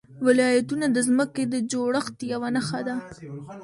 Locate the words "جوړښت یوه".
1.71-2.49